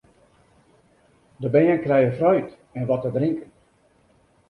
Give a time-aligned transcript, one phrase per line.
[1.45, 3.49] De bern krije fruit en wat te drinken.